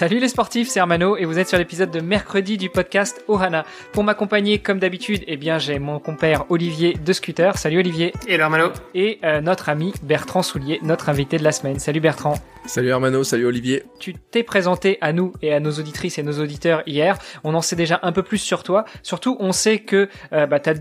Salut 0.00 0.18
les 0.18 0.28
sportifs, 0.28 0.68
c'est 0.68 0.78
Hermano 0.78 1.18
et 1.18 1.26
vous 1.26 1.38
êtes 1.38 1.50
sur 1.50 1.58
l'épisode 1.58 1.90
de 1.90 2.00
mercredi 2.00 2.56
du 2.56 2.70
podcast 2.70 3.22
Ohana. 3.28 3.66
Pour 3.92 4.02
m'accompagner 4.02 4.58
comme 4.58 4.78
d'habitude, 4.78 5.22
eh 5.26 5.36
bien 5.36 5.58
j'ai 5.58 5.78
mon 5.78 5.98
compère 5.98 6.46
Olivier 6.48 6.94
de 6.94 7.12
Scooter. 7.12 7.58
Salut 7.58 7.80
Olivier. 7.80 8.14
Et 8.26 8.36
Hermano. 8.36 8.72
Et 8.94 9.18
euh, 9.24 9.42
notre 9.42 9.68
ami 9.68 9.92
Bertrand 10.02 10.40
Soulier, 10.40 10.78
notre 10.80 11.10
invité 11.10 11.36
de 11.36 11.44
la 11.44 11.52
semaine. 11.52 11.78
Salut 11.78 12.00
Bertrand. 12.00 12.38
Salut 12.64 12.88
Hermano, 12.88 13.24
salut 13.24 13.44
Olivier. 13.44 13.82
Tu 13.98 14.14
t'es 14.14 14.42
présenté 14.42 14.96
à 15.02 15.12
nous 15.12 15.34
et 15.42 15.52
à 15.52 15.60
nos 15.60 15.72
auditrices 15.72 16.18
et 16.18 16.22
nos 16.22 16.40
auditeurs 16.40 16.82
hier. 16.86 17.18
On 17.44 17.52
en 17.52 17.60
sait 17.60 17.76
déjà 17.76 18.00
un 18.02 18.12
peu 18.12 18.22
plus 18.22 18.38
sur 18.38 18.62
toi. 18.62 18.86
Surtout, 19.02 19.36
on 19.38 19.52
sait 19.52 19.80
que 19.80 20.08
euh, 20.32 20.46
bah, 20.46 20.60
t'as 20.60 20.76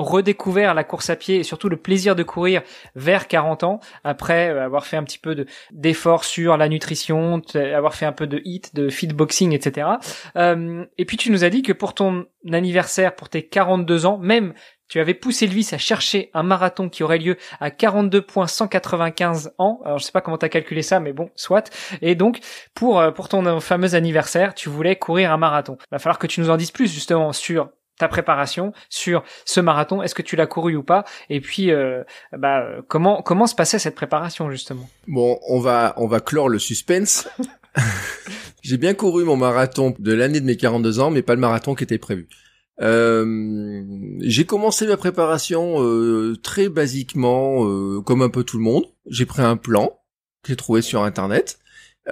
redécouvert 0.00 0.74
la 0.74 0.84
course 0.84 1.10
à 1.10 1.16
pied 1.16 1.36
et 1.36 1.42
surtout 1.42 1.68
le 1.68 1.76
plaisir 1.76 2.16
de 2.16 2.22
courir 2.22 2.62
vers 2.94 3.28
40 3.28 3.64
ans 3.64 3.80
après 4.04 4.50
euh, 4.50 4.64
avoir 4.64 4.86
fait 4.86 4.96
un 4.96 5.04
petit 5.04 5.18
peu 5.18 5.34
de 5.34 5.46
d'efforts 5.70 6.24
sur 6.24 6.56
la 6.56 6.68
nutrition, 6.68 7.42
avoir 7.54 7.94
fait 7.94 8.06
un 8.06 8.12
peu 8.12 8.26
de 8.26 8.40
hit, 8.44 8.74
de 8.74 8.88
fitboxing, 8.88 9.52
etc. 9.52 9.88
Euh, 10.36 10.84
et 10.98 11.04
puis 11.04 11.16
tu 11.16 11.30
nous 11.30 11.44
as 11.44 11.50
dit 11.50 11.62
que 11.62 11.72
pour 11.72 11.94
ton 11.94 12.26
anniversaire, 12.52 13.14
pour 13.14 13.28
tes 13.28 13.46
42 13.46 14.06
ans, 14.06 14.18
même 14.18 14.54
tu 14.88 14.98
avais 14.98 15.14
poussé 15.14 15.46
vice 15.46 15.72
à 15.72 15.78
chercher 15.78 16.30
un 16.34 16.42
marathon 16.42 16.88
qui 16.88 17.04
aurait 17.04 17.18
lieu 17.18 17.36
à 17.60 17.70
42.195 17.70 19.52
ans. 19.58 19.80
Alors 19.84 19.98
je 19.98 20.04
sais 20.04 20.12
pas 20.12 20.20
comment 20.20 20.36
tu 20.36 20.46
as 20.46 20.48
calculé 20.48 20.82
ça, 20.82 20.98
mais 20.98 21.12
bon, 21.12 21.30
soit. 21.36 21.70
Et 22.02 22.16
donc 22.16 22.40
pour 22.74 23.00
euh, 23.00 23.12
pour 23.12 23.28
ton 23.28 23.60
fameux 23.60 23.94
anniversaire, 23.94 24.54
tu 24.54 24.68
voulais 24.68 24.96
courir 24.96 25.32
un 25.32 25.36
marathon. 25.36 25.78
Va 25.92 25.98
falloir 25.98 26.18
que 26.18 26.26
tu 26.26 26.40
nous 26.40 26.50
en 26.50 26.56
dises 26.56 26.72
plus 26.72 26.92
justement 26.92 27.32
sur 27.32 27.70
ta 28.00 28.08
préparation 28.08 28.72
sur 28.88 29.22
ce 29.44 29.60
marathon. 29.60 30.02
Est-ce 30.02 30.14
que 30.14 30.22
tu 30.22 30.36
l'as 30.36 30.46
couru 30.46 30.76
ou 30.76 30.82
pas? 30.82 31.04
Et 31.28 31.40
puis, 31.40 31.70
euh, 31.70 32.02
bah, 32.36 32.64
comment 32.88 33.22
comment 33.22 33.46
se 33.46 33.54
passait 33.54 33.78
cette 33.78 33.94
préparation 33.94 34.50
justement? 34.50 34.88
Bon, 35.06 35.38
on 35.48 35.60
va 35.60 35.94
on 35.96 36.06
va 36.06 36.20
clore 36.20 36.48
le 36.48 36.58
suspense. 36.58 37.28
J'ai 38.62 38.76
bien 38.76 38.94
couru 38.94 39.24
mon 39.24 39.36
marathon 39.36 39.94
de 39.98 40.12
l'année 40.12 40.40
de 40.40 40.46
mes 40.46 40.56
42 40.56 41.00
ans, 41.00 41.10
mais 41.10 41.22
pas 41.22 41.34
le 41.34 41.40
marathon 41.40 41.74
qui 41.74 41.84
était 41.84 41.98
prévu. 41.98 42.28
Euh, 42.82 43.82
j'ai 44.20 44.44
commencé 44.44 44.86
ma 44.86 44.96
préparation 44.96 45.82
euh, 45.82 46.36
très 46.42 46.68
basiquement, 46.68 47.66
euh, 47.66 48.00
comme 48.00 48.22
un 48.22 48.30
peu 48.30 48.44
tout 48.44 48.56
le 48.56 48.64
monde. 48.64 48.84
J'ai 49.06 49.26
pris 49.26 49.42
un 49.42 49.56
plan 49.56 49.88
que 50.42 50.48
j'ai 50.48 50.56
trouvé 50.56 50.82
sur 50.82 51.02
internet. 51.02 51.58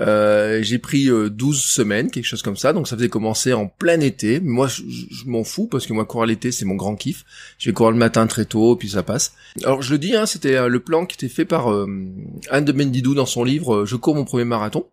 Euh, 0.00 0.60
j'ai 0.62 0.78
pris 0.78 1.08
12 1.08 1.10
euh, 1.10 1.58
semaines, 1.58 2.10
quelque 2.10 2.24
chose 2.24 2.42
comme 2.42 2.56
ça, 2.56 2.72
donc 2.72 2.86
ça 2.86 2.96
faisait 2.96 3.08
commencer 3.08 3.52
en 3.52 3.66
plein 3.66 4.00
été. 4.00 4.40
Moi, 4.40 4.68
je, 4.68 4.82
m'en 5.26 5.44
fous 5.44 5.66
parce 5.66 5.86
que 5.86 5.92
moi 5.92 6.04
courir 6.04 6.26
l'été 6.26 6.52
c'est 6.52 6.64
mon 6.64 6.76
grand 6.76 6.94
kiff. 6.94 7.24
Je 7.58 7.68
vais 7.68 7.74
courir 7.74 7.92
le 7.92 7.98
matin 7.98 8.26
très 8.26 8.44
tôt, 8.44 8.76
puis 8.76 8.90
ça 8.90 9.02
passe. 9.02 9.32
Alors 9.64 9.82
je 9.82 9.92
le 9.92 9.98
dis, 9.98 10.14
hein, 10.14 10.26
c'était 10.26 10.56
euh, 10.56 10.68
le 10.68 10.80
plan 10.80 11.06
qui 11.06 11.16
était 11.16 11.32
fait 11.32 11.44
par 11.44 11.68
Anne 11.68 12.64
de 12.64 12.72
Mendidou 12.72 13.14
dans 13.14 13.26
son 13.26 13.44
livre 13.44 13.84
Je 13.84 13.96
cours 13.96 14.14
mon 14.14 14.24
premier 14.24 14.44
marathon. 14.44 14.86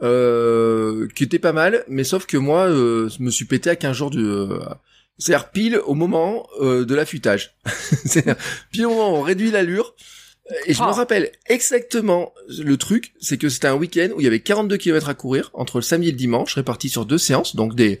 qui 0.00 1.24
était 1.24 1.38
pas 1.38 1.52
mal, 1.52 1.84
mais 1.88 2.04
sauf 2.04 2.26
que 2.26 2.36
moi, 2.36 2.68
je 2.68 3.22
me 3.22 3.30
suis 3.30 3.44
pété 3.44 3.70
à 3.70 3.76
15 3.76 3.96
jours 3.96 4.10
de... 4.10 4.60
C'est-à-dire 5.18 5.50
pile 5.50 5.78
au 5.84 5.94
moment 5.94 6.46
de 6.60 6.94
l'affûtage. 6.94 7.54
Pile 8.72 8.86
au 8.86 8.90
moment 8.90 9.12
où 9.12 9.16
on 9.16 9.22
réduit 9.22 9.50
l'allure, 9.50 9.94
et 10.66 10.74
je 10.74 10.82
me 10.82 10.88
ah. 10.88 10.92
rappelle 10.92 11.30
exactement 11.48 12.32
le 12.48 12.76
truc, 12.76 13.12
c'est 13.20 13.38
que 13.38 13.48
c'était 13.48 13.68
un 13.68 13.74
week-end 13.74 14.08
où 14.14 14.20
il 14.20 14.24
y 14.24 14.26
avait 14.26 14.40
42 14.40 14.76
km 14.76 15.08
à 15.08 15.14
courir 15.14 15.50
entre 15.54 15.78
le 15.78 15.82
samedi 15.82 16.08
et 16.08 16.12
le 16.12 16.16
dimanche, 16.16 16.54
répartis 16.54 16.88
sur 16.88 17.06
deux 17.06 17.18
séances, 17.18 17.56
donc 17.56 17.74
des 17.74 18.00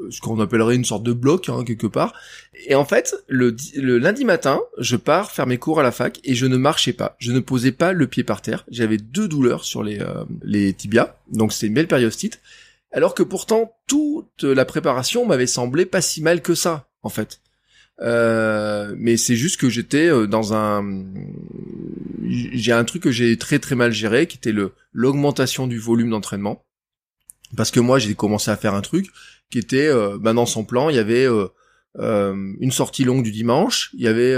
euh, 0.00 0.08
ce 0.10 0.20
qu'on 0.20 0.38
appellerait 0.40 0.76
une 0.76 0.84
sorte 0.84 1.02
de 1.02 1.12
bloc 1.12 1.48
hein, 1.48 1.64
quelque 1.64 1.86
part. 1.86 2.14
Et 2.66 2.74
en 2.74 2.84
fait, 2.84 3.16
le, 3.28 3.56
le, 3.76 3.98
lundi 3.98 4.24
matin, 4.24 4.60
je 4.78 4.96
pars 4.96 5.30
faire 5.30 5.46
mes 5.46 5.58
cours 5.58 5.80
à 5.80 5.82
la 5.82 5.92
fac 5.92 6.20
et 6.24 6.34
je 6.34 6.46
ne 6.46 6.56
marchais 6.56 6.92
pas. 6.92 7.16
Je 7.18 7.32
ne 7.32 7.40
posais 7.40 7.72
pas 7.72 7.92
le 7.92 8.06
pied 8.06 8.24
par 8.24 8.42
terre. 8.42 8.64
J'avais 8.70 8.98
deux 8.98 9.28
douleurs 9.28 9.64
sur 9.64 9.82
les, 9.82 10.00
euh, 10.00 10.24
les 10.42 10.72
tibias, 10.72 11.16
donc 11.32 11.52
c'était 11.52 11.66
une 11.66 11.74
belle 11.74 11.88
périostite. 11.88 12.40
Alors 12.92 13.14
que 13.14 13.22
pourtant, 13.22 13.74
toute 13.86 14.44
la 14.44 14.64
préparation 14.64 15.26
m'avait 15.26 15.46
semblé 15.46 15.84
pas 15.84 16.00
si 16.00 16.22
mal 16.22 16.40
que 16.40 16.54
ça, 16.54 16.88
en 17.02 17.10
fait. 17.10 17.40
Euh, 18.00 18.94
mais 18.96 19.16
c'est 19.16 19.36
juste 19.36 19.60
que 19.60 19.68
j'étais 19.68 20.06
euh, 20.06 20.26
dans 20.26 20.54
un 20.54 20.84
j'ai 22.28 22.72
un 22.72 22.84
truc 22.84 23.02
que 23.02 23.10
j'ai 23.10 23.36
très 23.36 23.58
très 23.58 23.74
mal 23.74 23.92
géré 23.92 24.26
qui 24.26 24.36
était 24.36 24.52
le 24.52 24.74
l'augmentation 24.92 25.66
du 25.66 25.78
volume 25.78 26.10
d'entraînement. 26.10 26.64
Parce 27.56 27.70
que 27.70 27.80
moi 27.80 27.98
j'ai 27.98 28.14
commencé 28.14 28.50
à 28.50 28.56
faire 28.56 28.74
un 28.74 28.82
truc 28.82 29.06
qui 29.50 29.58
était 29.58 29.88
euh, 29.88 30.18
ben 30.18 30.34
dans 30.34 30.46
son 30.46 30.64
plan 30.64 30.90
il 30.90 30.96
y 30.96 30.98
avait 30.98 31.26
euh, 31.26 31.48
une 32.60 32.70
sortie 32.70 33.04
longue 33.04 33.22
du 33.22 33.32
dimanche 33.32 33.90
il 33.94 34.02
y 34.02 34.08
avait 34.08 34.34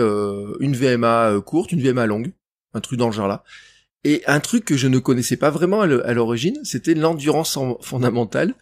une 0.60 0.74
VMA 0.74 1.40
courte 1.44 1.72
une 1.72 1.82
VMA 1.82 2.06
longue 2.06 2.32
un 2.72 2.80
truc 2.80 2.98
dans 2.98 3.08
le 3.08 3.12
genre 3.12 3.28
là 3.28 3.42
et 4.04 4.22
un 4.26 4.40
truc 4.40 4.64
que 4.64 4.76
je 4.76 4.86
ne 4.86 4.98
connaissais 4.98 5.36
pas 5.36 5.50
vraiment 5.50 5.82
à 5.82 6.14
l'origine 6.14 6.58
c'était 6.62 6.94
l'endurance 6.94 7.58
fondamentale 7.82 8.54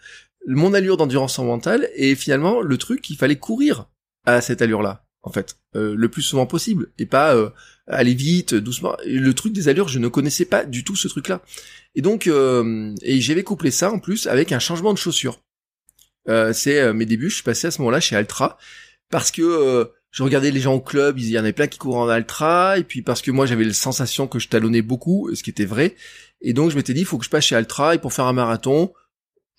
mon 0.49 0.73
allure 0.73 0.97
d'endurance 0.97 1.37
fondamentale 1.37 1.89
et 1.95 2.15
finalement 2.15 2.61
le 2.61 2.79
truc 2.79 3.03
qu'il 3.03 3.17
fallait 3.17 3.37
courir 3.37 3.87
à 4.25 4.41
cette 4.41 4.63
allure-là, 4.63 5.05
en 5.29 5.33
fait, 5.33 5.59
euh, 5.77 5.95
le 5.95 6.09
plus 6.09 6.23
souvent 6.23 6.47
possible, 6.47 6.89
et 6.99 7.05
pas 7.05 7.35
euh, 7.35 7.51
aller 7.87 8.15
vite, 8.15 8.55
doucement. 8.55 8.97
Le 9.05 9.33
truc 9.35 9.53
des 9.53 9.69
allures, 9.69 9.89
je 9.89 9.99
ne 9.99 10.09
connaissais 10.09 10.47
pas 10.47 10.65
du 10.65 10.85
tout 10.85 10.97
ce 10.97 11.07
truc-là. 11.07 11.43
Et 11.95 12.01
donc, 12.01 12.27
euh, 12.27 12.95
et 13.03 13.21
j'avais 13.21 13.43
couplé 13.43 13.71
ça 13.71 13.93
en 13.93 13.99
plus 13.99 14.27
avec 14.27 14.53
un 14.53 14.59
changement 14.59 14.93
de 14.93 14.99
chaussures. 14.99 15.41
c'est 16.53 16.93
mes 16.93 17.07
débuts, 17.07 17.31
je 17.31 17.37
suis 17.37 17.45
passé 17.45 17.67
à 17.67 17.71
ce 17.71 17.81
moment-là 17.81 18.01
chez 18.01 18.17
Altra 18.17 18.59
parce 19.11 19.31
que 19.31 19.91
je 20.11 20.23
regardais 20.23 20.51
les 20.51 20.61
gens 20.61 20.75
au 20.75 20.81
club, 20.81 21.19
il 21.19 21.29
y 21.29 21.39
en 21.39 21.43
avait 21.43 21.53
plein 21.53 21.67
qui 21.67 21.79
couraient 21.79 22.01
en 22.01 22.09
Altra, 22.09 22.79
et 22.79 22.85
puis 22.85 23.03
parce 23.03 23.23
que 23.23 23.31
moi 23.31 23.47
j'avais 23.47 23.65
la 23.65 23.73
sensation 23.73 24.27
que 24.27 24.39
je 24.39 24.49
talonnais 24.49 24.83
beaucoup, 24.83 25.31
ce 25.35 25.43
qui 25.43 25.51
était 25.51 25.65
vrai, 25.65 25.97
et 26.43 26.53
donc 26.53 26.71
je 26.71 26.77
m'étais 26.77 26.93
dit 26.93 27.01
il 27.01 27.07
faut 27.07 27.19
que 27.19 27.25
je 27.25 27.31
passe 27.31 27.45
chez 27.45 27.57
Altra 27.57 27.95
et 27.95 27.99
pour 27.99 28.13
faire 28.13 28.27
un 28.27 28.35
marathon, 28.35 28.93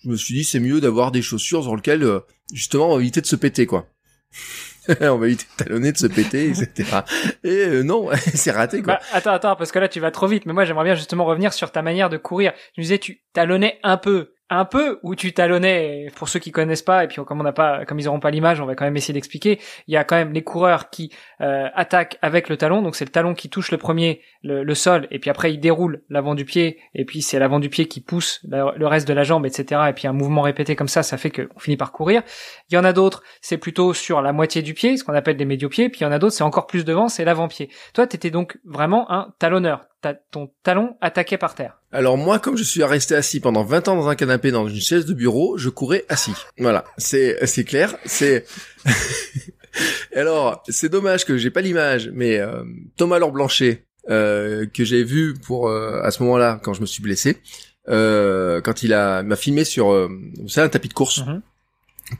je 0.02 0.08
me 0.08 0.16
suis 0.16 0.34
dit 0.34 0.44
c'est 0.44 0.60
mieux 0.60 0.80
d'avoir 0.80 1.10
des 1.10 1.22
chaussures 1.22 1.64
dans 1.64 1.74
lesquelles 1.74 2.06
justement 2.52 2.98
éviter 3.00 3.20
de 3.20 3.26
se 3.26 3.36
péter 3.36 3.66
quoi. 3.66 3.88
on 5.00 5.16
va 5.16 5.28
de 5.28 5.36
talonner, 5.56 5.92
de 5.92 5.98
se 5.98 6.06
péter, 6.06 6.48
etc. 6.48 7.00
Et 7.44 7.66
euh, 7.66 7.82
non, 7.82 8.08
c'est 8.34 8.50
raté 8.50 8.82
quoi. 8.82 8.94
Bah, 8.94 9.00
attends, 9.12 9.32
attends, 9.32 9.56
parce 9.56 9.72
que 9.72 9.78
là 9.78 9.88
tu 9.88 10.00
vas 10.00 10.10
trop 10.10 10.26
vite. 10.26 10.46
Mais 10.46 10.52
moi 10.52 10.64
j'aimerais 10.64 10.84
bien 10.84 10.94
justement 10.94 11.24
revenir 11.24 11.52
sur 11.52 11.70
ta 11.72 11.82
manière 11.82 12.08
de 12.08 12.16
courir. 12.16 12.52
Tu 12.74 12.80
disais 12.80 12.98
tu 12.98 13.22
talonnais 13.32 13.78
un 13.82 13.96
peu 13.96 14.32
un 14.50 14.64
peu 14.64 14.98
où 15.02 15.14
tu 15.14 15.32
talonnais 15.32 16.08
pour 16.16 16.28
ceux 16.28 16.40
qui 16.40 16.50
connaissent 16.50 16.82
pas 16.82 17.04
et 17.04 17.08
puis 17.08 17.24
comme 17.24 17.40
on 17.40 17.44
n'a 17.44 17.52
pas 17.52 17.84
comme 17.84 18.00
ils 18.00 18.08
auront 18.08 18.18
pas 18.18 18.30
l'image 18.30 18.60
on 18.60 18.66
va 18.66 18.74
quand 18.74 18.84
même 18.84 18.96
essayer 18.96 19.14
d'expliquer. 19.14 19.60
Il 19.86 19.94
y 19.94 19.96
a 19.96 20.04
quand 20.04 20.16
même 20.16 20.32
les 20.32 20.42
coureurs 20.42 20.90
qui 20.90 21.12
euh, 21.40 21.68
attaquent 21.74 22.18
avec 22.20 22.48
le 22.48 22.56
talon. 22.56 22.82
Donc 22.82 22.96
c'est 22.96 23.04
le 23.04 23.12
talon 23.12 23.34
qui 23.34 23.48
touche 23.48 23.70
le 23.70 23.78
premier 23.78 24.20
le, 24.42 24.74
sol 24.74 25.06
et 25.10 25.18
puis 25.18 25.30
après 25.30 25.52
il 25.52 25.60
déroule 25.60 26.02
l'avant 26.08 26.34
du 26.34 26.44
pied 26.44 26.78
et 26.94 27.04
puis 27.04 27.22
c'est 27.22 27.38
l'avant 27.38 27.60
du 27.60 27.68
pied 27.68 27.86
qui 27.86 28.00
pousse 28.00 28.40
le, 28.48 28.86
reste 28.86 29.06
de 29.06 29.12
la 29.12 29.22
jambe 29.22 29.46
etc 29.46 29.82
et 29.88 29.92
puis 29.92 30.08
un 30.08 30.12
mouvement 30.12 30.42
répété 30.42 30.74
comme 30.74 30.88
ça 30.88 31.02
ça 31.02 31.16
fait 31.16 31.30
qu'on 31.30 31.58
finit 31.60 31.76
par 31.76 31.92
courir. 31.92 32.22
Il 32.70 32.74
y 32.74 32.78
en 32.78 32.84
a 32.84 32.92
d'autres 32.92 33.22
c'est 33.40 33.58
plutôt 33.58 33.94
sur 33.94 34.20
la 34.20 34.32
moitié 34.32 34.62
du 34.62 34.74
pied 34.74 34.96
ce 34.96 35.04
qu'on 35.04 35.14
appelle 35.14 35.36
des 35.36 35.44
médio-pieds. 35.44 35.88
Puis 35.90 36.00
il 36.00 36.04
y 36.04 36.06
en 36.06 36.12
a 36.12 36.18
d'autres 36.18 36.34
c'est 36.34 36.44
encore 36.44 36.66
plus 36.66 36.84
devant 36.84 37.08
c'est 37.08 37.24
l'avant-pied. 37.24 37.70
Toi 37.94 38.06
t'étais 38.06 38.30
donc 38.30 38.58
vraiment 38.64 39.10
un 39.12 39.32
talonneur 39.38 39.89
ton 40.30 40.50
talon 40.62 40.96
attaqué 41.00 41.38
par 41.38 41.54
terre. 41.54 41.80
Alors 41.92 42.16
moi, 42.16 42.38
comme 42.38 42.56
je 42.56 42.62
suis 42.62 42.82
resté 42.84 43.14
assis 43.14 43.40
pendant 43.40 43.64
20 43.64 43.88
ans 43.88 43.96
dans 43.96 44.08
un 44.08 44.14
canapé 44.14 44.50
dans 44.50 44.68
une 44.68 44.80
chaise 44.80 45.06
de 45.06 45.14
bureau, 45.14 45.58
je 45.58 45.68
courais 45.68 46.04
assis. 46.08 46.34
Voilà, 46.58 46.84
c'est 46.98 47.44
c'est 47.46 47.64
clair. 47.64 47.96
C'est 48.04 48.46
alors 50.14 50.62
c'est 50.68 50.88
dommage 50.88 51.24
que 51.24 51.36
j'ai 51.36 51.50
pas 51.50 51.60
l'image, 51.60 52.10
mais 52.12 52.38
euh, 52.38 52.62
Thomas 52.96 53.18
Laure 53.18 53.32
Blanchet 53.32 53.84
euh, 54.08 54.66
que 54.72 54.84
j'ai 54.84 55.04
vu 55.04 55.34
pour 55.34 55.68
euh, 55.68 56.00
à 56.02 56.10
ce 56.10 56.22
moment-là 56.22 56.60
quand 56.62 56.74
je 56.74 56.80
me 56.80 56.86
suis 56.86 57.02
blessé, 57.02 57.38
quand 57.86 58.82
il 58.82 58.92
a 58.92 59.22
m'a 59.22 59.36
filmé 59.36 59.64
sur 59.64 60.08
c'est 60.46 60.60
un 60.60 60.68
tapis 60.68 60.88
de 60.88 60.94
course 60.94 61.24
mhm. 61.26 61.42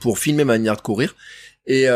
pour 0.01 0.19
filmer 0.19 0.45
ma 0.45 0.55
manière 0.55 0.77
de 0.77 0.83
courir. 0.83 1.15
Et 1.67 1.87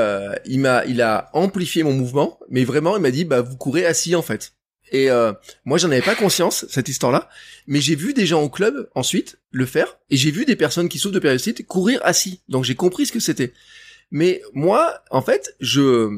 il 0.45 0.61
m'a, 0.61 0.85
il 0.85 1.03
a 1.03 1.31
amplifié 1.33 1.83
mon 1.83 1.93
mouvement, 1.95 2.39
mais 2.49 2.63
vraiment, 2.63 2.97
il 2.97 3.03
m'a 3.03 3.11
dit, 3.11 3.25
bah 3.25 3.41
vous 3.41 3.57
courez 3.57 3.85
assis 3.85 4.15
en 4.15 4.23
fait. 4.23 4.53
Et 4.95 5.11
euh, 5.11 5.33
moi, 5.65 5.77
j'en 5.77 5.91
avais 5.91 6.03
pas 6.03 6.15
conscience 6.15 6.67
cette 6.69 6.89
histoire-là, 6.89 7.29
mais 7.67 7.81
j'ai 7.81 7.97
vu 7.97 8.15
des 8.15 8.27
gens 8.27 8.41
au 8.43 8.49
club 8.49 8.89
ensuite 8.95 9.41
le 9.51 9.67
faire, 9.67 9.99
et 10.09 10.17
j'ai 10.17 10.31
vu 10.31 10.45
des 10.45 10.55
personnes 10.55 10.89
qui 10.89 11.01
souffrent 11.01 11.17
de 11.17 11.19
périostite 11.19 11.67
courir 11.67 12.01
assis. 12.05 12.43
Donc 12.49 12.63
j'ai 12.63 12.77
compris 12.77 13.05
ce 13.05 13.11
que 13.11 13.19
c'était. 13.19 13.53
Mais 14.13 14.41
moi, 14.53 15.03
en 15.11 15.21
fait, 15.21 15.57
je 15.59 16.11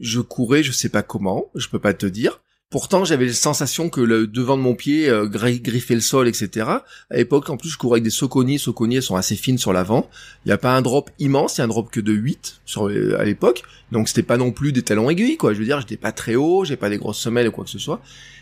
je 0.00 0.18
courais, 0.18 0.64
je 0.64 0.72
sais 0.72 0.88
pas 0.88 1.04
comment, 1.04 1.52
je 1.54 1.68
peux 1.68 1.78
pas 1.78 1.94
te 1.94 2.06
dire, 2.06 2.42
Pourtant, 2.74 3.04
j'avais 3.04 3.26
la 3.26 3.32
sensation 3.32 3.88
que 3.88 4.00
le 4.00 4.26
devant 4.26 4.56
de 4.56 4.62
mon 4.62 4.74
pied 4.74 5.08
euh, 5.08 5.28
griffait 5.28 5.94
le 5.94 6.00
sol, 6.00 6.26
etc. 6.26 6.66
À 7.08 7.16
l'époque, 7.16 7.48
en 7.48 7.56
plus, 7.56 7.68
je 7.68 7.78
courais 7.78 7.98
avec 7.98 8.02
des 8.02 8.10
Soconi. 8.10 8.58
Soconi, 8.58 9.00
sont 9.00 9.14
assez 9.14 9.36
fines 9.36 9.58
sur 9.58 9.72
l'avant. 9.72 10.10
Il 10.44 10.48
n'y 10.48 10.52
a 10.54 10.58
pas 10.58 10.74
un 10.74 10.82
drop 10.82 11.08
immense, 11.20 11.56
il 11.56 11.60
y 11.60 11.62
a 11.62 11.66
un 11.66 11.68
drop 11.68 11.88
que 11.88 12.00
de 12.00 12.12
8 12.12 12.62
sur, 12.64 12.88
euh, 12.88 13.16
à 13.16 13.22
l'époque. 13.22 13.62
Donc, 13.92 14.08
c'était 14.08 14.24
pas 14.24 14.38
non 14.38 14.50
plus 14.50 14.72
des 14.72 14.82
talons 14.82 15.08
aiguilles, 15.08 15.36
quoi. 15.36 15.54
Je 15.54 15.60
veux 15.60 15.64
dire, 15.64 15.78
j'étais 15.78 15.96
pas 15.96 16.10
très 16.10 16.34
haut, 16.34 16.64
j'ai 16.64 16.74
pas 16.74 16.90
des 16.90 16.98
grosses 16.98 17.20
semelles 17.20 17.46
ou 17.46 17.52
quoi 17.52 17.62
que 17.62 17.70
ce 17.70 17.78
soit. 17.78 18.00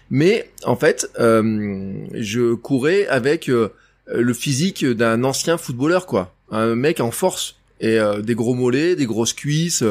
Mais, 0.08 0.50
en 0.64 0.76
fait, 0.76 1.10
euh, 1.20 1.92
je 2.14 2.54
courais 2.54 3.06
avec 3.08 3.50
euh, 3.50 3.68
le 4.10 4.32
physique 4.32 4.82
d'un 4.82 5.24
ancien 5.24 5.58
footballeur, 5.58 6.06
quoi. 6.06 6.34
Un 6.50 6.74
mec 6.74 7.00
en 7.00 7.10
force. 7.10 7.56
Et 7.82 7.98
des 8.22 8.36
gros 8.36 8.54
mollets, 8.54 8.94
des 8.94 9.06
grosses 9.06 9.32
cuisses 9.32 9.82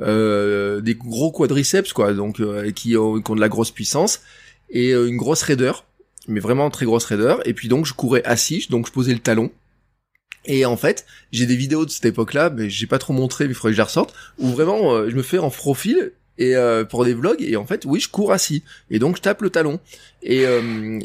euh, 0.00 0.80
des 0.80 0.94
gros 0.94 1.32
quadriceps 1.32 1.92
quoi, 1.92 2.12
donc 2.12 2.40
euh, 2.40 2.70
qui, 2.70 2.96
ont, 2.96 3.20
qui, 3.20 3.30
ont, 3.30 3.34
de 3.34 3.40
la 3.40 3.48
grosse 3.48 3.70
puissance 3.70 4.20
et 4.68 4.92
euh, 4.92 5.08
une 5.08 5.16
grosse 5.16 5.42
raideur, 5.42 5.86
mais 6.28 6.40
vraiment 6.40 6.70
très 6.70 6.86
grosse 6.86 7.04
raideur. 7.04 7.46
Et 7.46 7.54
puis 7.54 7.68
donc 7.68 7.86
je 7.86 7.94
courais 7.94 8.24
assis, 8.24 8.66
donc 8.70 8.86
je 8.86 8.92
posais 8.92 9.12
le 9.12 9.20
talon. 9.20 9.50
Et 10.44 10.64
en 10.64 10.76
fait, 10.76 11.06
j'ai 11.32 11.46
des 11.46 11.56
vidéos 11.56 11.84
de 11.84 11.90
cette 11.90 12.04
époque-là, 12.04 12.50
mais 12.50 12.70
j'ai 12.70 12.86
pas 12.86 12.98
trop 12.98 13.12
montré, 13.12 13.44
mais 13.44 13.50
il 13.50 13.54
faudrait 13.54 13.72
que 13.72 13.76
je 13.76 13.80
les 13.80 13.86
ressorte, 13.86 14.14
où 14.38 14.48
vraiment 14.48 15.08
je 15.08 15.16
me 15.16 15.22
fais 15.22 15.38
en 15.38 15.50
profil 15.50 16.12
et 16.38 16.54
pour 16.90 17.06
des 17.06 17.14
vlogs 17.14 17.40
et 17.40 17.56
en 17.56 17.64
fait 17.64 17.86
oui 17.86 17.98
je 17.98 18.10
cours 18.10 18.30
assis 18.30 18.62
et 18.90 18.98
donc 18.98 19.16
je 19.16 19.22
tape 19.22 19.40
le 19.40 19.48
talon 19.48 19.80
et, 20.22 20.44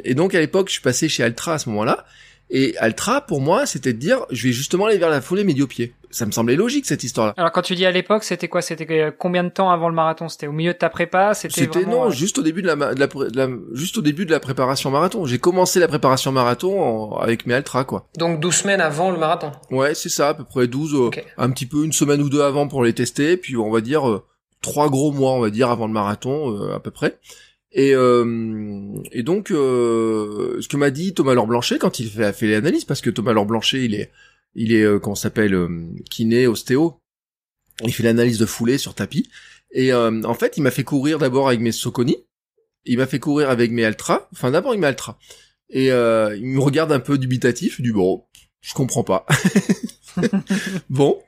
et 0.03 0.13
donc 0.13 0.35
à 0.35 0.41
l'époque 0.41 0.67
je 0.67 0.73
suis 0.73 0.81
passé 0.81 1.07
chez 1.07 1.23
Altra 1.23 1.53
à 1.53 1.57
ce 1.57 1.69
moment-là 1.69 2.05
et 2.51 2.77
Altra, 2.77 3.21
pour 3.21 3.39
moi, 3.39 3.65
c'était 3.65 3.93
de 3.93 3.97
dire, 3.97 4.25
je 4.29 4.47
vais 4.47 4.53
justement 4.53 4.85
aller 4.85 4.97
vers 4.97 5.09
la 5.09 5.21
foulée 5.21 5.45
médio-pied. 5.45 5.93
Ça 6.11 6.25
me 6.25 6.31
semblait 6.31 6.55
logique 6.55 6.85
cette 6.85 7.03
histoire-là. 7.03 7.33
Alors 7.37 7.51
quand 7.51 7.61
tu 7.61 7.75
dis 7.75 7.85
à 7.85 7.91
l'époque, 7.91 8.23
c'était 8.23 8.47
quoi? 8.47 8.61
C'était 8.61 8.87
euh, 8.99 9.11
combien 9.17 9.43
de 9.43 9.49
temps 9.49 9.69
avant 9.69 9.89
le 9.89 9.95
marathon? 9.95 10.29
C'était 10.29 10.47
au 10.47 10.51
milieu 10.51 10.73
de 10.73 10.77
ta 10.77 10.89
prépa? 10.89 11.33
C'était 11.33 11.85
non, 11.85 12.07
euh, 12.07 12.09
juste 12.11 12.37
au 12.37 12.43
début 12.43 12.61
de 12.61 12.67
la, 12.67 12.75
de 12.93 13.35
la, 13.35 13.49
juste 13.73 13.97
au 13.97 14.01
début 14.01 14.25
de 14.25 14.31
la 14.31 14.39
préparation 14.39 14.91
marathon. 14.91 15.25
J'ai 15.25 15.39
commencé 15.39 15.79
la 15.79 15.87
préparation 15.87 16.31
marathon 16.31 17.15
avec 17.17 17.45
mes 17.45 17.53
Altra, 17.53 17.83
quoi. 17.83 18.07
Donc 18.17 18.39
12 18.39 18.53
semaines 18.53 18.81
avant 18.81 19.11
le 19.11 19.17
marathon? 19.17 19.51
Ouais, 19.69 19.93
c'est 19.95 20.09
ça, 20.09 20.29
à 20.29 20.33
peu 20.33 20.43
près 20.43 20.67
12, 20.67 20.95
euh, 20.95 21.09
un 21.37 21.49
petit 21.49 21.65
peu 21.65 21.83
une 21.83 21.93
semaine 21.93 22.21
ou 22.21 22.29
deux 22.29 22.41
avant 22.41 22.67
pour 22.67 22.83
les 22.83 22.93
tester, 22.93 23.37
puis 23.37 23.57
on 23.57 23.71
va 23.71 23.81
dire 23.81 24.21
trois 24.61 24.89
gros 24.89 25.11
mois, 25.11 25.31
on 25.31 25.39
va 25.39 25.49
dire 25.49 25.69
avant 25.69 25.87
le 25.87 25.93
marathon 25.93 26.71
à 26.73 26.79
peu 26.79 26.91
près. 26.91 27.17
Et, 27.73 27.95
euh, 27.95 29.01
et 29.11 29.23
donc, 29.23 29.51
euh, 29.51 30.57
ce 30.59 30.67
que 30.67 30.75
m'a 30.75 30.89
dit 30.89 31.13
Thomas 31.13 31.33
Laure 31.33 31.47
Blanchet 31.47 31.77
quand 31.77 31.99
il 31.99 32.09
fait, 32.09 32.25
a 32.25 32.33
fait 32.33 32.47
l'analyse, 32.47 32.85
parce 32.85 33.01
que 33.01 33.09
Thomas 33.09 33.33
Laure 33.33 33.45
Blanchet, 33.45 33.85
il 33.85 33.95
est, 33.95 34.11
il 34.55 34.73
est, 34.73 34.83
euh, 34.83 34.99
comment 34.99 35.15
s'appelle, 35.15 35.53
euh, 35.53 35.87
kiné, 36.09 36.47
ostéo. 36.47 36.99
Il 37.83 37.93
fait 37.93 38.03
l'analyse 38.03 38.37
de 38.37 38.45
foulée 38.45 38.77
sur 38.77 38.93
tapis. 38.93 39.29
Et 39.71 39.93
euh, 39.93 40.21
en 40.23 40.33
fait, 40.33 40.57
il 40.57 40.61
m'a 40.61 40.71
fait 40.71 40.83
courir 40.83 41.19
d'abord 41.19 41.47
avec 41.47 41.59
mes 41.59 41.71
Soconi. 41.71 42.17
Il 42.85 42.97
m'a 42.97 43.07
fait 43.07 43.19
courir 43.19 43.49
avec 43.49 43.71
mes 43.71 43.85
Altra. 43.85 44.27
Enfin, 44.33 44.51
d'abord, 44.51 44.73
il 44.73 44.79
m'a 44.79 44.87
Altra. 44.87 45.17
Et 45.69 45.85
il 45.85 46.45
me 46.45 46.59
regarde 46.59 46.91
un 46.91 46.99
peu 46.99 47.17
dubitatif. 47.17 47.79
Du 47.79 47.93
bon, 47.93 48.25
je 48.59 48.73
comprends 48.73 49.05
pas. 49.05 49.25
bon. 50.89 51.21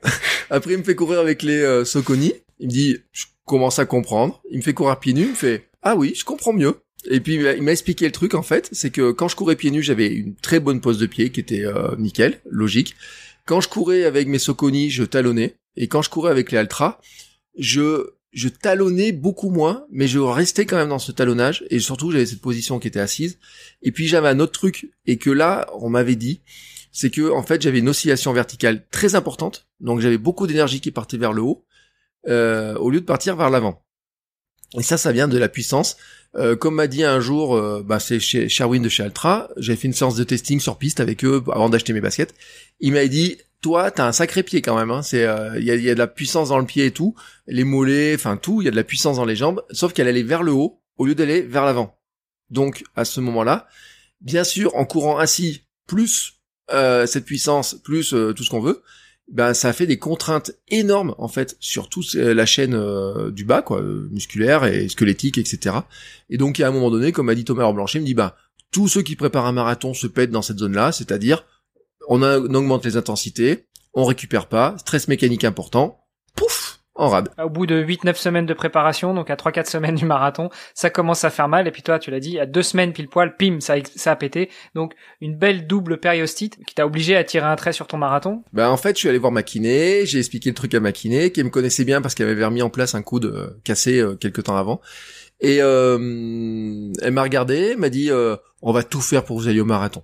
Après, 0.50 0.72
il 0.72 0.78
me 0.78 0.82
fait 0.82 0.94
courir 0.94 1.20
avec 1.20 1.42
les 1.42 1.84
Soconi. 1.86 2.34
Il 2.58 2.66
me 2.66 2.70
dit, 2.72 2.98
je 3.12 3.24
commence 3.46 3.78
à 3.78 3.86
comprendre. 3.86 4.42
Il 4.50 4.58
me 4.58 4.62
fait 4.62 4.74
courir 4.74 5.00
pieds 5.00 5.14
nus. 5.14 5.22
Il 5.22 5.30
me 5.30 5.34
fait, 5.34 5.70
ah 5.82 5.96
oui, 5.96 6.12
je 6.14 6.24
comprends 6.24 6.52
mieux. 6.52 6.83
Et 7.10 7.20
puis 7.20 7.34
il 7.34 7.62
m'a 7.62 7.72
expliqué 7.72 8.06
le 8.06 8.12
truc 8.12 8.34
en 8.34 8.42
fait, 8.42 8.68
c'est 8.72 8.90
que 8.90 9.12
quand 9.12 9.28
je 9.28 9.36
courais 9.36 9.56
pieds 9.56 9.70
nus, 9.70 9.82
j'avais 9.82 10.08
une 10.08 10.34
très 10.36 10.60
bonne 10.60 10.80
pose 10.80 10.98
de 10.98 11.06
pied 11.06 11.30
qui 11.30 11.40
était 11.40 11.64
euh, 11.64 11.94
nickel, 11.98 12.40
logique. 12.50 12.94
Quand 13.46 13.60
je 13.60 13.68
courais 13.68 14.04
avec 14.04 14.26
mes 14.26 14.38
Soconi, 14.38 14.90
je 14.90 15.04
talonnais, 15.04 15.56
et 15.76 15.88
quand 15.88 16.00
je 16.00 16.08
courais 16.08 16.30
avec 16.30 16.50
les 16.50 16.58
Altra, 16.58 17.00
je 17.58 18.48
talonnais 18.62 19.12
beaucoup 19.12 19.50
moins, 19.50 19.86
mais 19.90 20.08
je 20.08 20.18
restais 20.18 20.64
quand 20.64 20.76
même 20.76 20.88
dans 20.88 20.98
ce 20.98 21.12
talonnage, 21.12 21.64
et 21.68 21.78
surtout 21.78 22.10
j'avais 22.10 22.26
cette 22.26 22.40
position 22.40 22.78
qui 22.78 22.88
était 22.88 23.00
assise. 23.00 23.38
Et 23.82 23.92
puis 23.92 24.06
j'avais 24.06 24.28
un 24.28 24.40
autre 24.40 24.52
truc, 24.52 24.90
et 25.04 25.18
que 25.18 25.30
là 25.30 25.68
on 25.74 25.90
m'avait 25.90 26.16
dit, 26.16 26.40
c'est 26.90 27.10
que 27.10 27.30
en 27.30 27.42
fait 27.42 27.60
j'avais 27.60 27.80
une 27.80 27.88
oscillation 27.90 28.32
verticale 28.32 28.86
très 28.90 29.14
importante, 29.14 29.66
donc 29.80 30.00
j'avais 30.00 30.18
beaucoup 30.18 30.46
d'énergie 30.46 30.80
qui 30.80 30.90
partait 30.90 31.18
vers 31.18 31.34
le 31.34 31.42
haut, 31.42 31.66
euh, 32.28 32.74
au 32.76 32.88
lieu 32.88 33.00
de 33.00 33.04
partir 33.04 33.36
vers 33.36 33.50
l'avant. 33.50 33.83
Et 34.78 34.82
ça, 34.82 34.96
ça 34.98 35.12
vient 35.12 35.28
de 35.28 35.38
la 35.38 35.48
puissance. 35.48 35.96
Euh, 36.36 36.56
comme 36.56 36.74
m'a 36.74 36.86
dit 36.86 37.04
un 37.04 37.20
jour, 37.20 37.54
euh, 37.54 37.82
bah, 37.84 38.00
c'est 38.00 38.18
chez 38.18 38.48
Sherwin 38.48 38.82
de 38.82 38.88
chez 38.88 39.04
Altra, 39.04 39.48
j'avais 39.56 39.76
fait 39.76 39.86
une 39.86 39.94
séance 39.94 40.16
de 40.16 40.24
testing 40.24 40.58
sur 40.58 40.78
piste 40.78 40.98
avec 40.98 41.24
eux 41.24 41.42
avant 41.52 41.68
d'acheter 41.68 41.92
mes 41.92 42.00
baskets. 42.00 42.34
Il 42.80 42.92
m'a 42.92 43.06
dit, 43.06 43.38
toi, 43.60 43.90
t'as 43.90 44.08
un 44.08 44.12
sacré 44.12 44.42
pied 44.42 44.60
quand 44.60 44.76
même. 44.76 44.90
Hein. 44.90 45.02
C'est, 45.02 45.24
euh, 45.24 45.58
il 45.58 45.64
y, 45.64 45.70
a, 45.70 45.76
y, 45.76 45.88
a, 45.90 45.94
de 45.94 45.98
la 45.98 46.08
puissance 46.08 46.48
dans 46.48 46.58
le 46.58 46.66
pied 46.66 46.86
et 46.86 46.90
tout, 46.90 47.14
les 47.46 47.64
mollets, 47.64 48.14
enfin 48.14 48.36
tout, 48.36 48.62
il 48.62 48.64
y 48.64 48.68
a 48.68 48.72
de 48.72 48.76
la 48.76 48.84
puissance 48.84 49.16
dans 49.16 49.24
les 49.24 49.36
jambes, 49.36 49.62
sauf 49.70 49.92
qu'elle 49.92 50.08
allait 50.08 50.22
vers 50.22 50.42
le 50.42 50.52
haut 50.52 50.80
au 50.96 51.06
lieu 51.06 51.14
d'aller 51.14 51.42
vers 51.42 51.64
l'avant. 51.64 51.96
Donc 52.50 52.84
à 52.96 53.04
ce 53.04 53.20
moment-là, 53.20 53.68
bien 54.20 54.44
sûr, 54.44 54.74
en 54.76 54.84
courant 54.84 55.18
ainsi, 55.18 55.62
plus 55.86 56.40
cette 56.68 57.26
puissance, 57.26 57.74
plus 57.84 58.08
tout 58.08 58.42
ce 58.42 58.50
qu'on 58.50 58.60
veut, 58.60 58.82
ben 59.28 59.54
ça 59.54 59.68
a 59.68 59.72
fait 59.72 59.86
des 59.86 59.98
contraintes 59.98 60.52
énormes 60.68 61.14
en 61.18 61.28
fait 61.28 61.56
sur 61.58 61.88
toute 61.88 62.14
euh, 62.14 62.34
la 62.34 62.44
chaîne 62.44 62.74
euh, 62.74 63.30
du 63.30 63.44
bas 63.44 63.62
quoi 63.62 63.80
euh, 63.80 64.08
musculaire 64.10 64.64
et 64.64 64.88
squelettique 64.88 65.38
etc 65.38 65.76
et 66.28 66.36
donc 66.36 66.60
à 66.60 66.68
un 66.68 66.70
moment 66.70 66.90
donné 66.90 67.10
comme 67.10 67.30
a 67.30 67.34
dit 67.34 67.44
Thomas 67.44 67.70
Blanchet 67.72 67.98
il 67.98 68.02
me 68.02 68.06
dit 68.06 68.14
bah 68.14 68.36
tous 68.70 68.88
ceux 68.88 69.02
qui 69.02 69.16
préparent 69.16 69.46
un 69.46 69.52
marathon 69.52 69.94
se 69.94 70.06
pètent 70.06 70.30
dans 70.30 70.42
cette 70.42 70.58
zone 70.58 70.74
là 70.74 70.92
c'est-à-dire 70.92 71.46
on, 72.08 72.22
on 72.22 72.54
augmente 72.54 72.84
les 72.84 72.98
intensités 72.98 73.66
on 73.94 74.04
récupère 74.04 74.46
pas 74.46 74.76
stress 74.78 75.08
mécanique 75.08 75.44
important 75.44 76.03
en. 76.94 77.22
Au 77.42 77.50
bout 77.50 77.66
de 77.66 77.82
8-9 77.82 78.14
semaines 78.14 78.46
de 78.46 78.54
préparation, 78.54 79.14
donc 79.14 79.30
à 79.30 79.34
3-4 79.34 79.70
semaines 79.70 79.94
du 79.94 80.04
marathon, 80.04 80.50
ça 80.74 80.90
commence 80.90 81.24
à 81.24 81.30
faire 81.30 81.48
mal. 81.48 81.66
Et 81.66 81.70
puis 81.70 81.82
toi, 81.82 81.98
tu 81.98 82.10
l'as 82.10 82.20
dit, 82.20 82.38
à 82.38 82.46
deux 82.46 82.62
semaines 82.62 82.92
pile 82.92 83.08
poil, 83.08 83.36
pim, 83.36 83.58
ça, 83.60 83.74
ça 83.96 84.12
a 84.12 84.16
pété. 84.16 84.50
Donc 84.74 84.94
une 85.20 85.36
belle 85.36 85.66
double 85.66 85.98
périostite 85.98 86.58
qui 86.66 86.74
t'a 86.74 86.86
obligé 86.86 87.16
à 87.16 87.24
tirer 87.24 87.46
un 87.46 87.56
trait 87.56 87.72
sur 87.72 87.86
ton 87.86 87.98
marathon. 87.98 88.42
Ben 88.52 88.68
en 88.68 88.76
fait, 88.76 88.96
je 88.96 89.00
suis 89.00 89.08
allé 89.08 89.18
voir 89.18 89.32
ma 89.32 89.42
kiné, 89.42 90.06
j'ai 90.06 90.18
expliqué 90.18 90.50
le 90.50 90.54
truc 90.54 90.74
à 90.74 90.80
ma 90.80 90.92
kiné, 90.92 91.32
qui 91.32 91.42
me 91.42 91.50
connaissait 91.50 91.84
bien 91.84 92.00
parce 92.00 92.14
qu'elle 92.14 92.28
avait 92.28 92.44
remis 92.44 92.62
en 92.62 92.70
place 92.70 92.94
un 92.94 93.02
coup 93.02 93.20
de 93.20 93.28
euh, 93.28 93.60
cassé 93.64 93.98
euh, 93.98 94.14
quelques 94.14 94.44
temps 94.44 94.56
avant. 94.56 94.80
Et 95.40 95.58
euh, 95.60 96.92
elle 97.02 97.12
m'a 97.12 97.22
regardé, 97.22 97.76
m'a 97.76 97.90
dit, 97.90 98.10
euh, 98.10 98.36
on 98.62 98.72
va 98.72 98.82
tout 98.82 99.00
faire 99.00 99.24
pour 99.24 99.36
que 99.36 99.42
vous 99.42 99.48
ayez 99.48 99.60
au 99.60 99.66
marathon. 99.66 100.02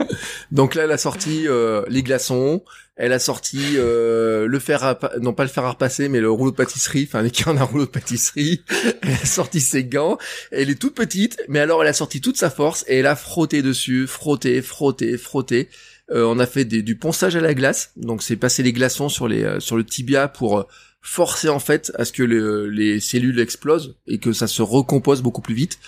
Donc 0.52 0.74
là, 0.74 0.84
elle 0.84 0.92
a 0.92 0.98
sorti 0.98 1.46
euh, 1.46 1.84
les 1.88 2.02
glaçons, 2.02 2.62
elle 2.96 3.12
a 3.12 3.18
sorti 3.18 3.60
euh, 3.76 4.46
le 4.46 4.58
fer 4.58 4.82
à 4.82 4.98
non 5.20 5.32
pas 5.32 5.44
le 5.44 5.50
fer 5.50 5.64
à 5.64 5.70
repasser, 5.70 6.08
mais 6.08 6.20
le 6.20 6.30
rouleau 6.30 6.50
de 6.50 6.56
pâtisserie, 6.56 7.06
enfin 7.08 7.22
l'équivalent 7.22 7.58
d'un 7.58 7.64
rouleau 7.64 7.84
de 7.84 7.90
pâtisserie. 7.90 8.62
Elle 9.02 9.12
a 9.12 9.26
sorti 9.26 9.60
ses 9.60 9.84
gants. 9.84 10.18
Elle 10.50 10.70
est 10.70 10.80
toute 10.80 10.94
petite, 10.94 11.42
mais 11.48 11.60
alors 11.60 11.82
elle 11.82 11.88
a 11.88 11.92
sorti 11.92 12.20
toute 12.20 12.36
sa 12.36 12.50
force 12.50 12.84
et 12.88 12.98
elle 12.98 13.06
a 13.06 13.14
frotté 13.14 13.62
dessus, 13.62 14.06
frotté, 14.06 14.62
frotté, 14.62 15.18
frotté. 15.18 15.68
Euh, 16.10 16.24
on 16.24 16.38
a 16.38 16.46
fait 16.46 16.64
du 16.64 16.96
ponçage 16.96 17.36
à 17.36 17.40
la 17.40 17.52
glace, 17.52 17.92
donc 17.96 18.22
c'est 18.22 18.36
passer 18.36 18.62
les 18.62 18.72
glaçons 18.72 19.08
sur 19.08 19.28
les 19.28 19.60
sur 19.60 19.76
le 19.76 19.84
tibia 19.84 20.28
pour 20.28 20.66
forcer 21.06 21.48
en 21.48 21.60
fait 21.60 21.92
à 21.94 22.04
ce 22.04 22.12
que 22.12 22.24
les 22.24 23.00
cellules 23.00 23.38
explosent 23.38 23.96
et 24.06 24.18
que 24.18 24.32
ça 24.32 24.48
se 24.48 24.60
recompose 24.60 25.22
beaucoup 25.22 25.40
plus 25.40 25.54
vite. 25.54 25.78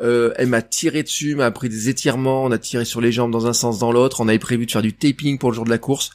Euh, 0.00 0.34
elle 0.36 0.48
m'a 0.48 0.62
tiré 0.62 1.04
dessus, 1.04 1.36
m'a 1.36 1.50
pris 1.52 1.68
des 1.68 1.88
étirements, 1.88 2.42
on 2.42 2.50
a 2.50 2.58
tiré 2.58 2.84
sur 2.84 3.00
les 3.00 3.12
jambes 3.12 3.30
dans 3.30 3.46
un 3.46 3.52
sens, 3.52 3.78
dans 3.78 3.92
l'autre. 3.92 4.20
On 4.20 4.28
avait 4.28 4.40
prévu 4.40 4.66
de 4.66 4.72
faire 4.72 4.82
du 4.82 4.92
taping 4.92 5.38
pour 5.38 5.50
le 5.50 5.54
jour 5.54 5.64
de 5.64 5.70
la 5.70 5.78
course. 5.78 6.10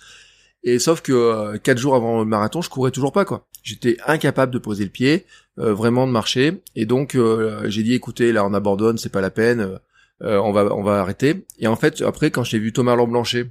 Et 0.63 0.77
sauf 0.77 0.99
que 1.01 1.13
euh, 1.13 1.57
quatre 1.57 1.77
jours 1.77 1.95
avant 1.95 2.19
le 2.19 2.25
marathon, 2.25 2.61
je 2.61 2.69
courais 2.69 2.91
toujours 2.91 3.13
pas 3.13 3.23
quoi. 3.23 3.47
J'étais 3.63 3.97
incapable 4.05 4.53
de 4.53 4.59
poser 4.59 4.83
le 4.83 4.89
pied, 4.89 5.25
euh, 5.57 5.73
vraiment 5.73 6.05
de 6.05 6.11
marcher. 6.11 6.61
Et 6.75 6.85
donc 6.85 7.17
j'ai 7.65 7.83
dit 7.83 7.93
écoutez, 7.93 8.33
là 8.33 8.45
on 8.45 8.53
abandonne, 8.53 8.97
c'est 8.97 9.11
pas 9.11 9.21
la 9.21 9.31
peine, 9.31 9.79
on 10.19 10.51
va 10.51 10.75
on 10.75 10.83
va 10.83 10.99
arrêter. 10.99 11.45
Et 11.59 11.67
en 11.67 11.77
fait 11.77 12.01
après 12.01 12.29
quand 12.29 12.43
j'ai 12.43 12.59
vu 12.59 12.73
Thomas 12.73 12.97
Blanchet, 12.97 13.49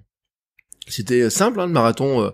c'était 0.87 1.31
simple 1.31 1.61
hein, 1.61 1.67
le 1.67 1.73
marathon. 1.73 2.31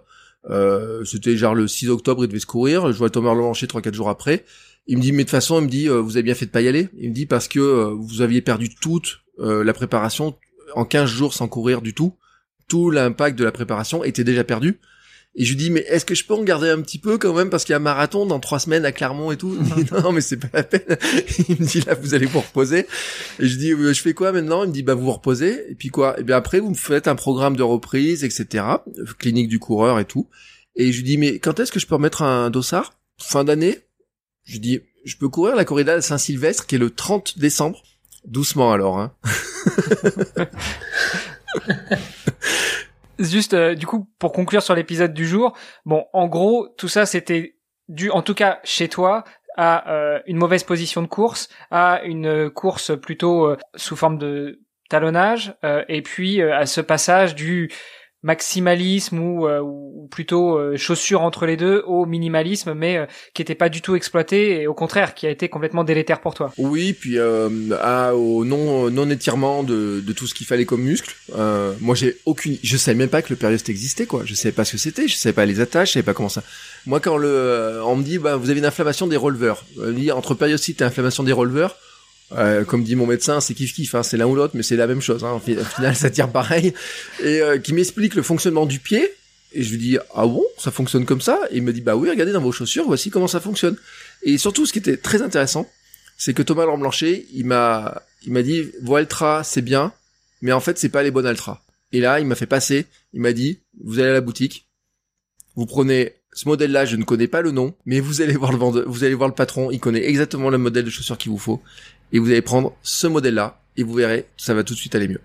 C'était 1.05 1.37
genre 1.37 1.55
le 1.55 1.67
6 1.67 1.89
octobre, 1.89 2.25
il 2.25 2.29
devait 2.29 2.41
se 2.41 2.47
courir. 2.47 2.93
Je 2.93 2.99
vois 2.99 3.11
Thomas 3.11 3.35
trois 3.69 3.81
quatre 3.81 3.95
jours 3.95 4.09
après. 4.09 4.45
Il 4.87 4.99
me 4.99 5.03
dit, 5.03 5.13
mais 5.13 5.19
de 5.19 5.23
toute 5.23 5.31
façon, 5.31 5.61
il 5.61 5.65
me 5.65 5.71
dit, 5.71 5.89
euh, 5.89 6.01
vous 6.01 6.17
avez 6.17 6.25
bien 6.25 6.35
fait 6.35 6.47
de 6.47 6.51
pas 6.51 6.61
y 6.61 6.69
aller. 6.69 6.89
Il 6.99 7.11
me 7.11 7.15
dit 7.15 7.27
parce 7.27 7.49
que 7.49 7.59
euh, 7.59 7.95
vous 7.99 8.21
aviez 8.21 8.43
perdu 8.43 8.69
toute 8.75 9.21
euh, 9.39 9.65
la 9.65 9.73
préparation 9.73 10.37
en 10.75 10.85
15 10.85 11.09
jours 11.09 11.33
sans 11.35 11.49
courir 11.49 11.81
du 11.81 11.95
tout. 11.95 12.15
Tout 12.69 12.91
l'impact 12.91 13.39
de 13.39 13.45
la 13.45 13.53
préparation 13.53 14.05
était 14.05 14.25
déjà 14.25 14.45
perdu. 14.45 14.81
Et 15.37 15.45
je 15.45 15.51
lui 15.51 15.57
dis, 15.57 15.71
mais 15.71 15.81
est-ce 15.81 16.05
que 16.05 16.15
je 16.15 16.25
peux 16.25 16.35
en 16.35 16.45
garder 16.45 16.69
un 16.69 16.81
petit 16.81 16.99
peu 16.99 17.19
quand 17.19 17.35
même 17.35 17.51
parce 17.51 17.65
qu'il 17.65 17.73
y 17.73 17.75
a 17.75 17.79
un 17.79 17.81
marathon 17.81 18.25
dans 18.25 18.39
trois 18.39 18.61
semaines 18.61 18.85
à 18.85 18.93
Clermont 18.93 19.33
et 19.33 19.37
tout? 19.37 19.57
Il 19.59 19.67
me 19.67 19.83
dit, 19.83 19.91
non, 20.03 20.13
mais 20.13 20.21
c'est 20.21 20.37
pas 20.37 20.49
la 20.53 20.63
peine. 20.63 20.97
Il 21.49 21.61
me 21.61 21.67
dit, 21.67 21.81
là, 21.81 21.95
vous 21.95 22.15
allez 22.15 22.27
vous 22.27 22.41
reposer. 22.41 22.87
Et 23.41 23.49
je 23.49 23.59
dis, 23.59 23.71
je 23.71 24.01
fais 24.01 24.15
quoi 24.15 24.31
maintenant? 24.31 24.63
Il 24.63 24.69
me 24.69 24.73
dit, 24.73 24.85
bah 24.85 24.95
vous 24.95 25.07
vous 25.07 25.13
reposez. 25.13 25.71
Et 25.71 25.75
puis 25.75 25.89
quoi? 25.89 26.19
Et 26.21 26.23
bien 26.23 26.37
après, 26.37 26.61
vous 26.61 26.71
me 26.71 26.77
faites 26.77 27.09
un 27.09 27.17
programme 27.17 27.57
de 27.57 27.65
reprise, 27.65 28.23
etc. 28.23 28.65
Clinique 29.19 29.49
du 29.49 29.59
coureur 29.59 29.99
et 29.99 30.05
tout. 30.05 30.29
Et 30.77 30.93
je 30.93 30.99
lui 30.99 31.05
dis, 31.05 31.19
mais 31.19 31.41
quand 31.41 31.59
est-ce 31.59 31.73
que 31.73 31.81
je 31.81 31.87
peux 31.87 31.97
remettre 31.97 32.23
un 32.23 32.51
dossard? 32.51 32.93
Fin 33.19 33.43
d'année? 33.43 33.79
Je 34.45 34.59
dis, 34.59 34.81
je 35.05 35.17
peux 35.17 35.29
courir 35.29 35.57
la 35.57 35.65
corrida 35.65 35.97
de 35.97 36.01
Saint-Sylvestre 36.01 36.67
qui 36.67 36.77
est 36.77 36.79
le 36.79 36.91
30 36.91 37.39
décembre. 37.39 37.83
Doucement 38.25 38.73
alors, 38.73 38.99
hein. 38.99 39.13
Juste, 43.19 43.55
euh, 43.55 43.75
du 43.75 43.87
coup, 43.87 44.09
pour 44.19 44.33
conclure 44.33 44.63
sur 44.63 44.75
l'épisode 44.75 45.15
du 45.15 45.27
jour, 45.27 45.57
bon, 45.85 46.05
en 46.13 46.27
gros, 46.27 46.69
tout 46.77 46.89
ça, 46.89 47.07
c'était 47.07 47.57
dû, 47.89 48.11
en 48.11 48.23
tout 48.23 48.35
cas, 48.35 48.61
chez 48.65 48.89
toi, 48.89 49.25
à 49.57 50.21
une 50.27 50.37
mauvaise 50.37 50.65
position 50.65 51.01
de 51.01 51.07
course, 51.07 51.49
à 51.71 52.03
une 52.03 52.51
course 52.51 52.99
plutôt 53.01 53.55
sous 53.77 53.95
forme 53.95 54.19
de 54.19 54.61
talonnage, 54.91 55.55
et 55.89 56.03
puis 56.03 56.43
à 56.43 56.67
ce 56.67 56.81
passage 56.81 57.37
du 57.37 57.71
maximalisme 58.25 59.19
ou, 59.21 59.47
euh, 59.47 59.61
ou 59.61 60.09
plutôt 60.11 60.59
euh, 60.59 60.77
chaussure 60.77 61.21
entre 61.21 61.45
les 61.45 61.57
deux 61.57 61.85
au 61.87 62.07
minimalisme 62.07 62.73
mais 62.75 62.97
euh, 62.97 63.07
qui 63.35 63.43
était 63.43 63.55
pas 63.55 63.69
du 63.69 63.83
tout 63.83 63.95
exploité 63.95 64.63
et 64.63 64.67
au 64.67 64.73
contraire 64.73 65.15
qui 65.15 65.27
a 65.27 65.31
été 65.31 65.51
complètement 65.51 65.85
délétère 65.85 66.23
pour 66.23 66.35
toi. 66.35 66.51
Oui, 66.57 66.95
puis 66.95 67.19
à, 67.19 68.15
au 68.17 68.45
non 68.47 68.91
non 68.91 69.11
étirement 69.11 69.63
de, 69.63 70.01
de 70.01 70.13
tout 70.13 70.27
ce 70.27 70.35
qu'il 70.35 70.47
fallait 70.47 70.65
comme 70.65 70.83
muscle. 70.83 71.15
moi 71.81 71.95
j'ai 71.95 72.17
aucune 72.25 72.57
je 72.63 72.77
savais 72.79 72.97
même 72.97 73.11
pas 73.11 73.21
que 73.21 73.31
le 73.31 73.37
période 73.37 73.61
existait 73.69 74.07
quoi. 74.07 74.23
Je 74.25 74.35
savais 74.35 74.53
pas 74.53 74.65
ce 74.65 74.73
que 74.73 74.79
c'était, 74.79 75.07
je 75.07 75.17
savais 75.17 75.35
pas 75.35 75.45
les 75.45 75.61
attaches, 75.61 75.89
je 75.89 75.93
savais 75.95 76.05
pas 76.05 76.15
comment 76.15 76.31
ça. 76.31 76.43
Moi 76.87 77.01
quand 77.01 77.19
le 77.19 77.81
on 77.85 77.97
me 77.97 78.03
dit 78.03 78.19
bah 78.19 78.37
vous 78.37 78.49
avez 78.49 78.59
une 78.59 78.67
inflammation 78.67 79.07
des 79.07 79.19
releveurs. 79.19 79.67
entre 80.15 80.35
périostite 80.35 80.81
et 80.81 80.85
inflammation 80.85 81.23
des 81.25 81.33
releveurs 81.33 81.77
euh, 82.33 82.65
comme 82.65 82.85
dit 82.85 82.97
mon 82.97 83.07
médecin, 83.07 83.41
c'est 83.41 83.55
kiff 83.55 83.75
kiff, 83.75 83.95
hein, 83.95 84.03
c'est 84.03 84.17
l'un 84.17 84.27
ou 84.27 84.35
l'autre, 84.35 84.57
mais 84.57 84.63
c'est 84.63 84.77
la 84.77 84.87
même 84.87 85.01
chose. 85.01 85.25
Hein, 85.25 85.33
au 85.33 85.41
final, 85.41 85.65
ça 85.97 86.11
tire 86.11 86.31
pareil. 86.31 86.73
Et 87.23 87.41
euh, 87.41 87.59
qui 87.59 87.73
m'explique 87.73 88.15
le 88.15 88.23
fonctionnement 88.23 88.67
du 88.67 88.79
pied. 88.79 89.09
Et 89.53 89.63
je 89.63 89.71
lui 89.71 89.79
dis 89.79 89.99
ah 90.15 90.27
bon, 90.27 90.45
ça 90.59 90.71
fonctionne 90.71 91.05
comme 91.05 91.21
ça? 91.21 91.39
Et 91.51 91.59
il 91.59 91.63
me 91.63 91.73
dit 91.73 91.81
bah 91.81 91.97
oui, 91.97 92.11
regardez 92.11 92.33
dans 92.33 92.41
vos 92.41 92.53
chaussures, 92.53 92.85
voici 92.87 93.11
comment 93.11 93.29
ça 93.29 93.41
fonctionne. 93.41 93.77
Et 94.23 94.37
surtout, 94.39 94.67
ce 94.67 94.73
qui 94.73 94.81
était 94.81 94.97
très 94.97 95.23
intéressant, 95.23 95.71
c'est 96.17 96.35
que 96.35 96.43
Thomas 96.43 96.65
Lamblanchet, 96.65 97.27
il 97.33 97.47
m'a, 97.47 98.03
il 98.27 98.33
m'a 98.33 98.43
dit 98.43 98.65
Voaltra, 98.83 99.45
c'est 99.45 99.63
bien, 99.63 99.93
mais 100.43 100.53
en 100.53 100.61
fait, 100.61 100.79
c'est 100.79 100.89
pas 100.89 101.03
les 101.03 101.11
bonnes 101.13 101.27
Altra. 101.27 101.63
Et 101.93 102.01
là, 102.01 102.19
il 102.19 102.27
m'a 102.27 102.35
fait 102.35 102.47
passer. 102.47 102.87
Il 103.13 103.21
m'a 103.21 103.33
dit 103.33 103.61
vous 103.81 104.01
allez 104.01 104.09
à 104.09 104.15
la 104.15 104.21
boutique, 104.21 104.67
vous 105.55 105.67
prenez 105.67 106.15
ce 106.35 106.49
modèle-là, 106.49 106.85
je 106.85 106.97
ne 106.97 107.05
connais 107.05 107.29
pas 107.29 107.41
le 107.41 107.53
nom, 107.53 107.75
mais 107.87 108.01
vous 108.01 108.21
allez 108.21 108.35
voir 108.35 108.51
le 108.51 108.59
vendeur, 108.59 108.85
vous 108.89 109.05
allez 109.05 109.15
voir 109.15 109.29
le 109.29 109.35
patron, 109.35 109.71
il 109.71 109.79
connaît 109.79 110.05
exactement 110.05 110.51
le 110.51 110.59
modèle 110.59 110.85
de 110.85 110.91
chaussures 110.91 111.17
qu'il 111.17 111.31
vous 111.31 111.39
faut 111.39 111.63
et 112.15 112.19
vous 112.19 112.31
allez 112.31 112.43
prendre 112.43 112.73
ce 112.83 113.07
modèle-là 113.07 113.61
et 113.77 113.83
vous 113.83 113.93
verrez, 113.93 114.27
ça 114.39 114.55
va 114.55 114.63
tout 114.63 114.73
de 114.73 114.79
suite 114.79 114.95
aller 114.95 115.09
mieux. 115.09 115.21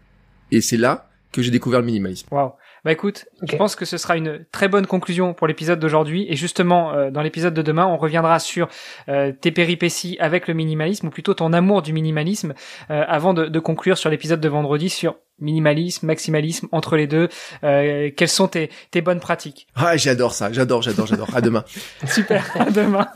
Et 0.51 0.59
c'est 0.59 0.75
là 0.75 1.07
que 1.31 1.43
j'ai 1.43 1.51
découvert 1.51 1.79
le 1.79 1.85
minimalisme. 1.85 2.27
Wow. 2.31 2.53
Bah 2.83 2.91
écoute, 2.91 3.25
je 3.43 3.55
pense 3.57 3.75
que 3.75 3.85
ce 3.85 3.97
sera 3.97 4.17
une 4.17 4.45
très 4.51 4.67
bonne 4.67 4.87
conclusion 4.87 5.33
pour 5.33 5.47
l'épisode 5.47 5.79
d'aujourd'hui. 5.79 6.25
Et 6.29 6.35
justement, 6.35 6.93
euh, 6.93 7.11
dans 7.11 7.21
l'épisode 7.21 7.53
de 7.53 7.61
demain, 7.61 7.85
on 7.85 7.97
reviendra 7.97 8.39
sur 8.39 8.69
euh, 9.09 9.31
tes 9.33 9.51
péripéties 9.51 10.17
avec 10.19 10.47
le 10.47 10.55
minimalisme, 10.55 11.07
ou 11.07 11.09
plutôt 11.11 11.35
ton 11.35 11.53
amour 11.53 11.83
du 11.83 11.93
minimalisme, 11.93 12.53
euh, 12.89 13.03
avant 13.07 13.35
de, 13.35 13.45
de, 13.45 13.59
conclure 13.59 13.97
sur 13.97 14.09
l'épisode 14.09 14.39
de 14.39 14.49
vendredi 14.49 14.89
sur 14.89 15.17
minimalisme, 15.39 16.07
maximalisme, 16.07 16.67
entre 16.71 16.95
les 16.95 17.05
deux. 17.05 17.29
quelles 17.61 18.27
sont 18.27 18.47
tes, 18.47 18.69
tes 18.91 19.01
bonnes 19.01 19.19
pratiques? 19.19 19.67
Ah, 19.75 19.95
j'adore 19.95 20.33
ça, 20.33 20.51
j'adore, 20.51 20.81
j'adore, 20.81 21.05
j'adore. 21.05 21.29
À 21.33 21.41
demain. 21.41 21.63
Super, 22.07 22.45
à 22.59 22.71
demain. 22.71 23.07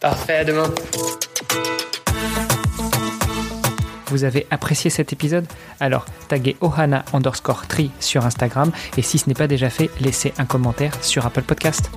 Parfait, 0.00 0.36
à 0.36 0.44
demain 0.44 0.70
vous 4.10 4.24
avez 4.24 4.46
apprécié 4.50 4.90
cet 4.90 5.12
épisode, 5.12 5.46
alors 5.80 6.04
taguez 6.28 6.56
ohana 6.60 7.04
underscore 7.12 7.66
tree 7.66 7.90
sur 8.00 8.26
Instagram 8.26 8.72
et 8.96 9.02
si 9.02 9.18
ce 9.18 9.28
n'est 9.28 9.34
pas 9.34 9.46
déjà 9.46 9.70
fait, 9.70 9.90
laissez 10.00 10.32
un 10.38 10.46
commentaire 10.46 10.92
sur 11.02 11.26
Apple 11.26 11.42
Podcast. 11.42 11.90